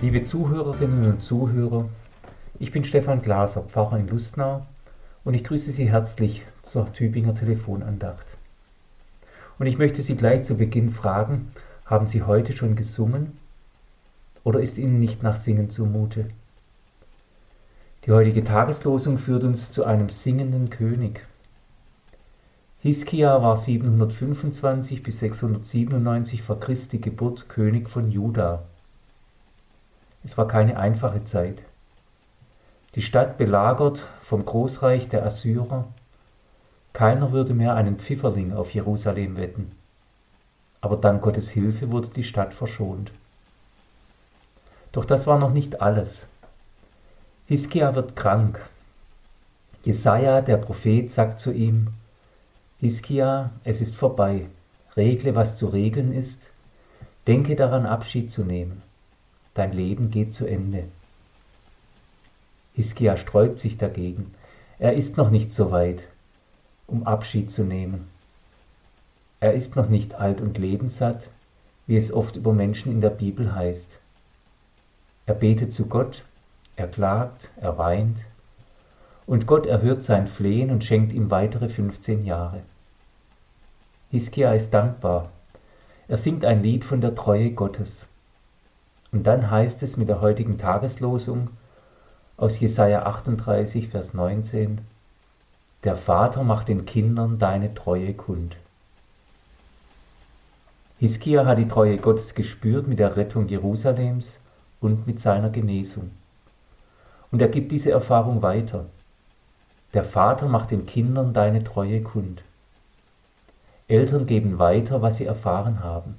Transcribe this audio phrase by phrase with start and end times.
[0.00, 1.88] Liebe Zuhörerinnen und Zuhörer,
[2.60, 4.64] ich bin Stefan Glaser, Pfarrer in Lustnau
[5.24, 8.24] und ich grüße Sie herzlich zur Tübinger Telefonandacht.
[9.58, 11.48] Und ich möchte Sie gleich zu Beginn fragen,
[11.84, 13.32] haben Sie heute schon gesungen
[14.44, 16.30] oder ist Ihnen nicht nach Singen zumute?
[18.06, 21.26] Die heutige Tageslosung führt uns zu einem singenden König.
[22.82, 28.62] Hiskia war 725 bis 697 vor Christi Geburt König von Juda.
[30.28, 31.62] Es war keine einfache Zeit.
[32.94, 35.88] Die Stadt belagert vom Großreich der Assyrer.
[36.92, 39.72] Keiner würde mehr einen Pfifferling auf Jerusalem wetten.
[40.82, 43.10] Aber dank Gottes Hilfe wurde die Stadt verschont.
[44.92, 46.26] Doch das war noch nicht alles.
[47.46, 48.60] Hiskia wird krank.
[49.82, 51.88] Jesaja, der Prophet, sagt zu ihm:
[52.80, 54.50] Hiskia, es ist vorbei.
[54.94, 56.50] Regle, was zu regeln ist.
[57.26, 58.82] Denke daran, Abschied zu nehmen.
[59.58, 60.84] Dein Leben geht zu Ende.
[62.74, 64.32] Hiskia sträubt sich dagegen.
[64.78, 66.04] Er ist noch nicht so weit,
[66.86, 68.06] um Abschied zu nehmen.
[69.40, 71.26] Er ist noch nicht alt und lebenssatt,
[71.88, 73.88] wie es oft über Menschen in der Bibel heißt.
[75.26, 76.22] Er betet zu Gott,
[76.76, 78.18] er klagt, er weint,
[79.26, 82.62] und Gott erhört sein Flehen und schenkt ihm weitere 15 Jahre.
[84.12, 85.32] Hiskia ist dankbar.
[86.06, 88.06] Er singt ein Lied von der Treue Gottes.
[89.10, 91.50] Und dann heißt es mit der heutigen Tageslosung
[92.36, 94.80] aus Jesaja 38, Vers 19:
[95.84, 98.56] Der Vater macht den Kindern deine Treue kund.
[100.98, 104.38] Hiskia hat die Treue Gottes gespürt mit der Rettung Jerusalems
[104.80, 106.10] und mit seiner Genesung.
[107.30, 108.86] Und er gibt diese Erfahrung weiter.
[109.94, 112.42] Der Vater macht den Kindern deine Treue kund.
[113.86, 116.16] Eltern geben weiter, was sie erfahren haben.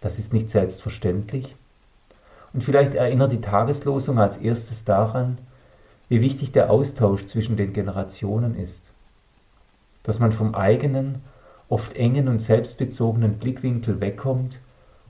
[0.00, 1.56] Das ist nicht selbstverständlich.
[2.52, 5.38] Und vielleicht erinnert die Tageslosung als erstes daran,
[6.08, 8.82] wie wichtig der Austausch zwischen den Generationen ist.
[10.02, 11.22] Dass man vom eigenen,
[11.68, 14.58] oft engen und selbstbezogenen Blickwinkel wegkommt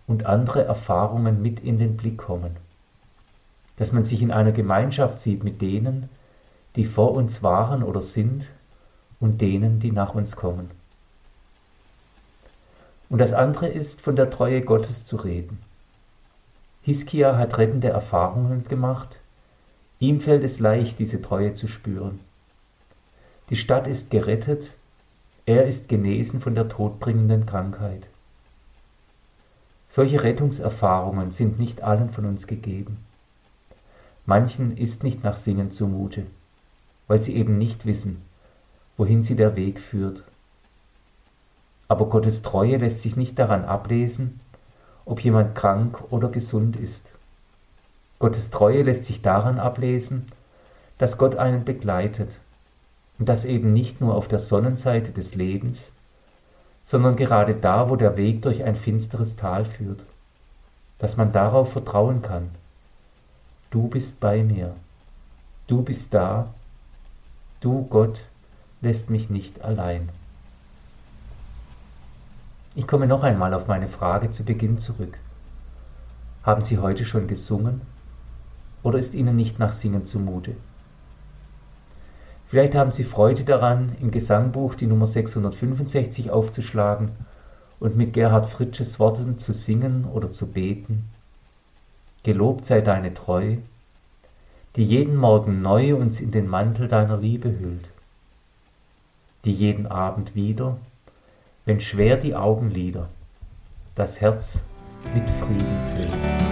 [0.06, 2.56] und andere Erfahrungen mit in den Blick kommen.
[3.76, 6.10] Dass man sich in einer Gemeinschaft sieht mit denen,
[6.76, 8.46] die vor uns waren oder sind
[9.20, 10.70] und denen, die nach uns kommen.
[13.08, 15.58] Und das andere ist, von der Treue Gottes zu reden.
[16.82, 19.16] Hiskia hat rettende Erfahrungen gemacht.
[19.98, 22.20] Ihm fällt es leicht, diese Treue zu spüren.
[23.50, 24.70] Die Stadt ist gerettet,
[25.46, 28.06] er ist genesen von der todbringenden Krankheit.
[29.91, 32.98] Solche Rettungserfahrungen sind nicht allen von uns gegeben.
[34.24, 36.26] Manchen ist nicht nach Singen zumute
[37.10, 38.22] weil sie eben nicht wissen,
[38.97, 40.22] wohin sie der Weg führt.
[41.88, 44.38] Aber Gottes Treue lässt sich nicht daran ablesen,
[45.10, 47.04] ob jemand krank oder gesund ist.
[48.19, 50.28] Gottes Treue lässt sich daran ablesen,
[50.98, 52.37] dass Gott einen begleitet
[53.19, 55.93] und das eben nicht nur auf der Sonnenseite des Lebens,
[56.84, 60.04] sondern gerade da, wo der Weg durch ein finsteres Tal führt,
[60.98, 62.50] dass man darauf vertrauen kann.
[63.71, 64.75] Du bist bei mir,
[65.66, 66.53] du bist da
[67.60, 68.22] Du, Gott,
[68.81, 70.09] lässt mich nicht allein.
[72.76, 75.19] Ich komme noch einmal auf meine Frage zu Beginn zurück.
[76.44, 77.81] Haben Sie heute schon gesungen?
[78.84, 80.54] Oder ist Ihnen nicht nach Singen zumute?
[82.47, 87.10] Vielleicht haben Sie Freude daran, im Gesangbuch die Nummer 665 aufzuschlagen
[87.80, 91.09] und mit Gerhard Fritsches Worten zu singen oder zu beten.
[92.22, 93.56] Gelobt sei deine Treu,
[94.76, 97.88] die jeden Morgen neu uns in den Mantel deiner Liebe hüllt,
[99.44, 100.76] die jeden Abend wieder,
[101.65, 103.09] wenn schwer die Augenlider,
[103.94, 104.60] das Herz
[105.15, 106.49] mit Frieden füllt.